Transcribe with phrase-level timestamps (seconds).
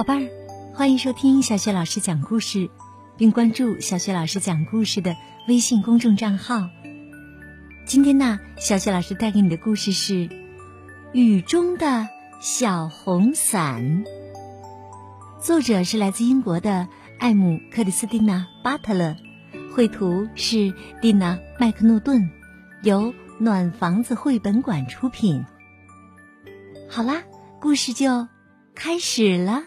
[0.00, 0.30] 宝贝儿，
[0.72, 2.70] 欢迎收听小雪老师讲故事，
[3.18, 5.14] 并关注小雪老师讲故事的
[5.46, 6.70] 微信公众账号。
[7.84, 10.14] 今天呢，小雪老师带给你的故事是
[11.12, 12.08] 《雨中的
[12.40, 14.02] 小红伞》，
[15.38, 19.14] 作者是来自英国的艾姆·克里斯蒂娜·巴特勒，
[19.74, 20.72] 绘图是
[21.02, 22.30] 蒂娜·麦克诺顿，
[22.82, 25.44] 由暖房子绘本馆出品。
[26.88, 27.22] 好啦，
[27.60, 28.28] 故事就
[28.74, 29.64] 开始了。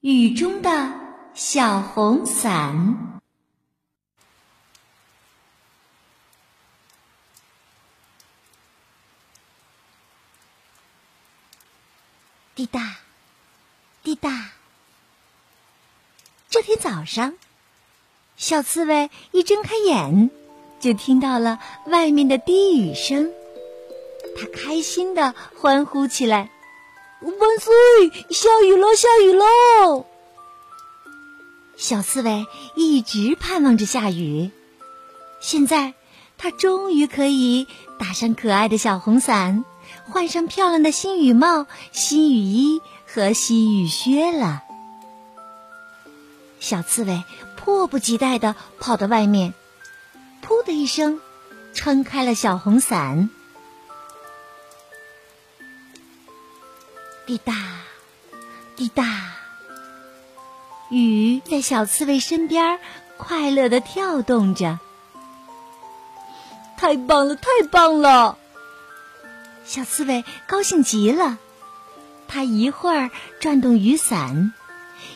[0.00, 0.92] 雨中的
[1.34, 3.20] 小红伞，
[12.54, 12.98] 滴答，
[14.04, 14.50] 滴答。
[16.48, 17.34] 这天早上，
[18.36, 20.30] 小刺猬一睁开眼，
[20.78, 23.32] 就听到了外面的滴雨声。
[24.36, 26.52] 他开心的欢呼起来
[27.20, 28.24] ：“万岁！
[28.30, 30.06] 下雨了，下雨喽！”
[31.76, 34.50] 小刺猬一直盼望着下雨，
[35.40, 35.94] 现在
[36.36, 37.66] 它终于可以
[37.98, 39.64] 打上可爱的小红伞，
[40.04, 44.62] 换上漂亮的新雨帽、新雨衣和新雨靴了。
[46.60, 47.22] 小刺猬
[47.56, 49.54] 迫不及待的跑到外面，
[50.44, 51.20] 噗的一声，
[51.74, 53.30] 撑开了小红伞。
[57.28, 57.52] 滴答，
[58.74, 59.04] 滴答，
[60.88, 62.80] 雨在小刺猬身边
[63.18, 64.78] 快乐的跳动着。
[66.78, 68.38] 太棒了，太棒了！
[69.66, 71.36] 小刺猬高兴极了。
[72.28, 74.54] 它一会儿转动雨伞，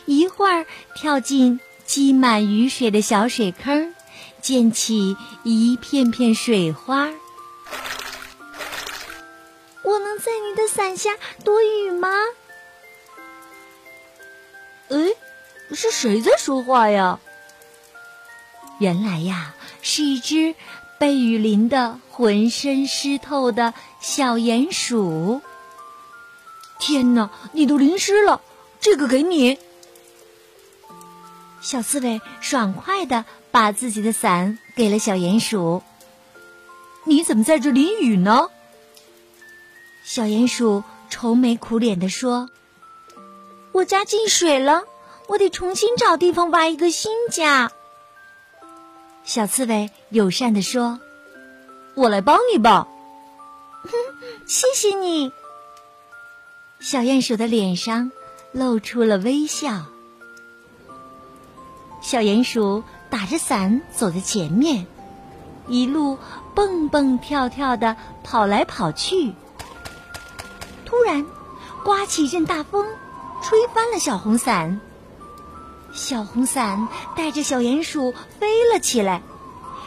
[0.05, 3.95] 一会儿跳进积满雨水的小水坑，
[4.39, 7.09] 溅起一片片水花。
[10.43, 11.11] 你的伞下
[11.43, 12.09] 躲雨吗？
[14.89, 14.97] 哎，
[15.71, 17.19] 是谁在说话呀？
[18.79, 20.55] 原来呀，是一只
[20.99, 25.41] 被雨淋得浑身湿透的小鼹鼠。
[26.79, 28.41] 天哪，你都淋湿了，
[28.79, 29.57] 这个给你。
[31.61, 35.81] 小刺猬爽快的把自己的伞给了小鼹鼠。
[37.05, 38.49] 你怎么在这淋雨呢？
[40.03, 42.49] 小鼹鼠愁眉苦脸地说
[43.71, 44.83] ：“我家进水了，
[45.27, 47.71] 我得重新找地方挖一个新家。”
[49.23, 50.99] 小刺猬友善地说
[51.95, 52.89] ：“我来帮你吧。
[53.83, 53.89] ”“哼，
[54.45, 55.31] 谢谢你。”
[56.81, 58.11] 小鼹鼠的脸上
[58.51, 59.85] 露出了微笑。
[62.01, 64.85] 小鼹鼠打着伞走在前面，
[65.69, 66.17] 一路
[66.53, 69.33] 蹦蹦跳跳的跑来跑去。
[70.93, 71.25] 突然，
[71.83, 72.85] 刮起一阵大风，
[73.41, 74.79] 吹翻了小红伞。
[75.91, 79.23] 小红伞带着小鼹鼠飞了起来，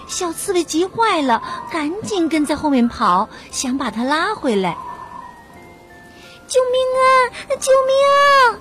[0.09, 1.41] 小刺猬急坏了，
[1.71, 4.77] 赶紧跟在后面跑，想把它拉回来。
[6.49, 7.07] 救命啊！
[7.61, 8.59] 救命啊！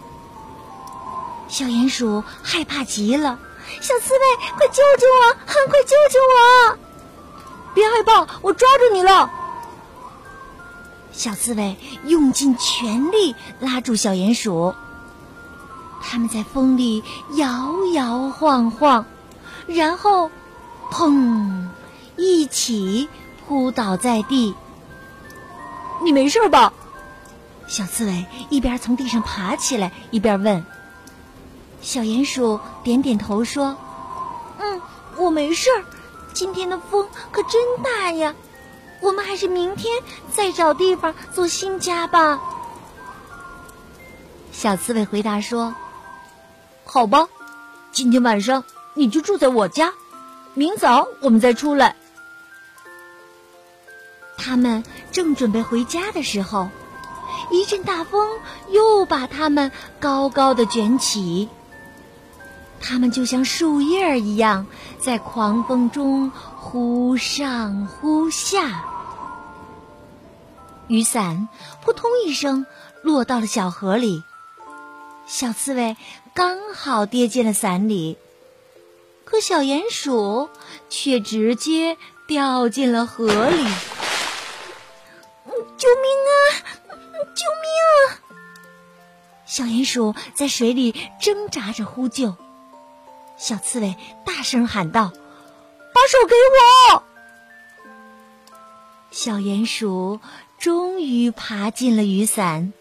[1.47, 3.39] 小鼹鼠害怕极了，
[3.81, 4.19] 小刺猬，
[4.55, 5.35] 快救救我！
[5.47, 6.77] 快救救我！
[7.73, 9.31] 别害怕，我抓住你了。
[11.15, 14.75] 小刺猬用尽全力拉住小鼹鼠，
[16.01, 17.03] 他们在风里
[17.35, 19.05] 摇摇晃晃，
[19.65, 20.29] 然后，
[20.91, 21.67] 砰，
[22.17, 23.07] 一起
[23.47, 24.53] 扑倒在地。
[26.03, 26.73] 你没事吧？
[27.65, 30.65] 小刺猬一边从地上爬起来，一边问。
[31.81, 33.77] 小鼹鼠点点头说
[34.59, 34.81] ：“嗯，
[35.15, 35.85] 我没事儿。
[36.33, 38.35] 今天的风可真大呀。”
[39.05, 40.01] 我们还是明天
[40.33, 42.41] 再找地方做新家吧。
[44.51, 45.75] 小刺猬回答说
[46.85, 47.29] ：“好吧，
[47.91, 48.63] 今天晚上
[48.95, 49.93] 你就住在我家，
[50.55, 51.95] 明早我们再出来。”
[54.37, 56.69] 他们正准备回家的时候，
[57.51, 58.39] 一阵大风
[58.71, 61.47] 又把他们高高的卷起，
[62.81, 64.65] 他们就像树叶一样，
[64.99, 66.31] 在狂风中。
[66.65, 68.83] 忽上忽下，
[70.87, 71.49] 雨伞
[71.81, 72.65] 扑通一声
[73.01, 74.23] 落到了小河里，
[75.25, 75.97] 小刺猬
[76.33, 78.17] 刚好跌进了伞里，
[79.23, 80.49] 可小鼹鼠
[80.89, 81.97] 却直接
[82.27, 83.63] 掉进了河里。
[85.77, 86.39] 救命啊！
[87.35, 88.21] 救命啊！
[89.45, 92.35] 小鼹鼠在水里挣扎着呼救，
[93.37, 93.95] 小刺猬
[94.25, 95.11] 大声喊道。
[95.93, 96.35] 把手给
[96.93, 97.03] 我！
[99.11, 100.19] 小鼹鼠
[100.65, 102.73] 终于爬进了雨伞，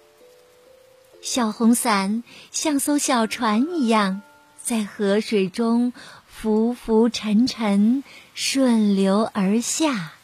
[1.20, 4.22] 小红伞像艘小船一样，
[4.62, 5.92] 在河水中
[6.26, 8.02] 浮浮沉沉，
[8.34, 10.14] 顺流而下。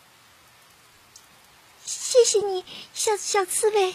[1.85, 2.65] 谢谢你，
[2.95, 3.95] 小小刺猬。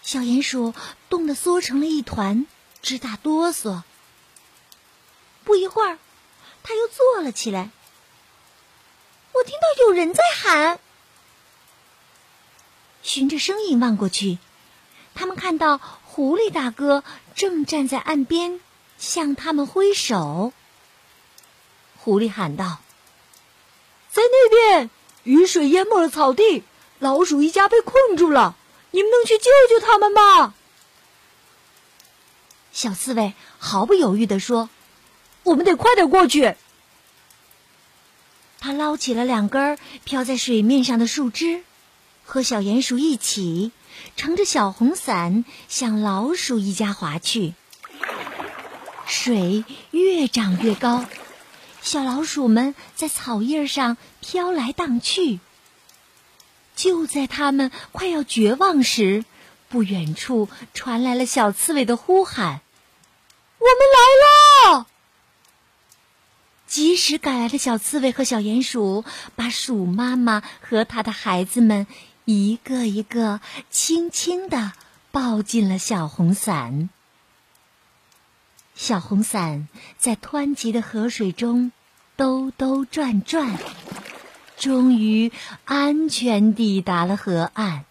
[0.00, 0.72] 小鼹鼠
[1.10, 2.46] 冻得缩成了一团，
[2.80, 3.82] 直打哆嗦。
[5.44, 5.98] 不一会儿，
[6.62, 7.68] 他又坐了起来。
[9.34, 10.80] 我听到有人在喊。
[13.04, 14.38] 循着声音望过去，
[15.14, 17.04] 他们看到狐狸大哥
[17.36, 18.60] 正站在岸边，
[18.98, 20.54] 向他们挥手。
[21.98, 22.78] 狐狸喊道
[24.10, 24.90] ：“在那边，
[25.22, 26.64] 雨水淹没了草地，
[26.98, 28.56] 老鼠一家被困住了，
[28.90, 30.54] 你们能去救救他们吗？”
[32.72, 34.70] 小刺猬毫不犹豫地说
[35.44, 36.56] ：“我们得快点过去。”
[38.60, 41.64] 他捞起了两根飘在水面上的树枝。
[42.24, 43.70] 和小鼹鼠一起，
[44.16, 47.54] 乘着小红伞向老鼠一家划去。
[49.06, 51.04] 水越涨越高，
[51.82, 55.38] 小老鼠们在草叶上飘来荡去。
[56.74, 59.24] 就在他们快要绝望时，
[59.68, 62.62] 不远处传来了小刺猬的呼喊
[63.60, 64.86] ：“我们来了！”
[66.66, 69.04] 及时赶来的小刺猬和小鼹鼠
[69.36, 71.86] 把鼠妈妈和她的孩子们。
[72.24, 73.40] 一个一个
[73.70, 74.72] 轻轻地
[75.10, 76.88] 抱进了小红伞。
[78.74, 79.68] 小红伞
[79.98, 81.70] 在湍急的河水中
[82.16, 83.58] 兜兜转转，
[84.56, 85.32] 终于
[85.64, 87.84] 安全抵达了河岸。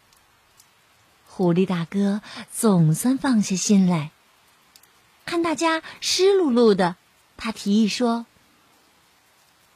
[1.28, 2.22] 狐狸大哥
[2.52, 4.12] 总算放下心来。
[5.26, 6.96] 看大家湿漉漉的，
[7.38, 8.26] 他提议说：“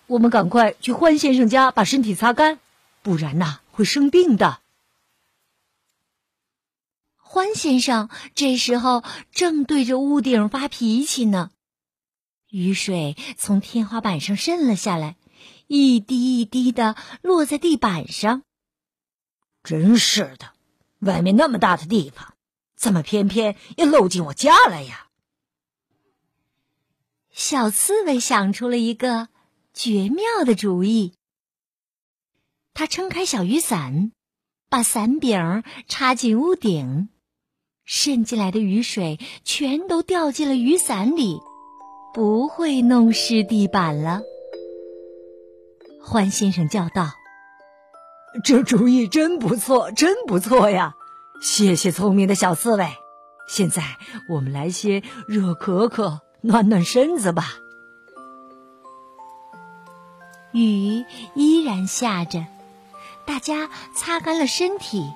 [0.07, 2.59] 我们赶快去欢先生家把身体擦干，
[3.01, 4.63] 不然呐。”会生病的。
[7.15, 11.51] 欢先生这时候正对着屋顶发脾气呢，
[12.49, 15.15] 雨水从天花板上渗了下来，
[15.67, 18.41] 一滴一滴的落在地板上。
[19.63, 20.53] 真是的，
[20.97, 22.33] 外面那么大的地方，
[22.75, 25.09] 怎么偏偏要漏进我家来呀？
[27.31, 29.29] 小刺猬想出了一个
[29.71, 31.13] 绝妙的主意。
[32.77, 34.11] 他撑开小雨伞，
[34.69, 37.09] 把伞柄插进屋顶，
[37.85, 41.39] 渗进来的雨水全都掉进了雨伞里，
[42.13, 44.21] 不会弄湿地板了。
[46.03, 47.13] 欢先生叫道
[48.45, 50.93] ：“这主意真不错，真不错呀！
[51.41, 52.87] 谢谢聪明的小刺猬。
[53.49, 53.81] 现在
[54.29, 57.55] 我们来些热可可，暖暖身子吧。”
[60.53, 61.03] 雨
[61.33, 62.45] 依然下着。
[63.27, 65.13] 大家擦干了身体，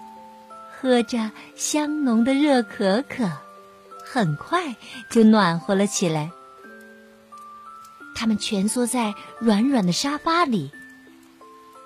[0.79, 3.31] 喝着香浓的热可可，
[4.05, 4.75] 很快
[5.09, 6.29] 就暖和了起来。
[8.13, 10.69] 他们蜷缩在软软的沙发里，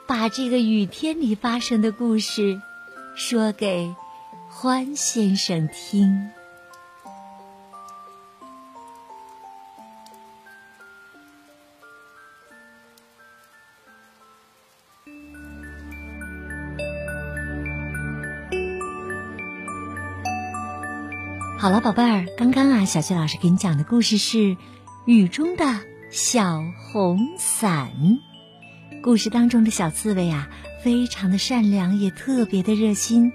[0.07, 2.59] 把这个雨天里发生的故事
[3.15, 3.95] 说给
[4.49, 6.31] 欢先生听。
[21.65, 24.37] 好了，宝贝儿，刚刚啊，小雪老师给你讲的故事是
[25.05, 25.65] 《雨中的
[26.11, 27.89] 小红伞》。
[29.01, 30.47] 故事当中的小刺猬啊，
[30.83, 33.33] 非常的善良，也特别的热心。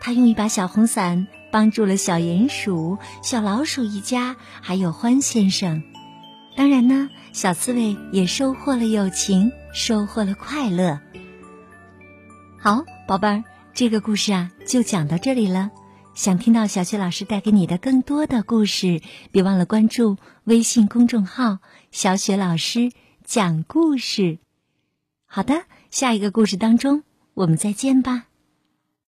[0.00, 5.82] 他用一把小红伞帮助了小鼹鼠、小老鼠一家，还有欢先生。
[6.54, 11.00] 当然呢，小刺猬也收获了友情，收获了快乐。
[12.58, 15.70] 好，宝贝儿，这个故事啊，就讲到这里了。
[16.14, 19.00] 想听到小雪老师带给你的更多的故事，
[19.30, 21.58] 别忘了关注微信公众号
[21.90, 22.92] “小雪老师
[23.24, 24.38] 讲故事”。
[25.26, 27.02] 好的，下一个故事当中，
[27.34, 28.26] 我们再见吧。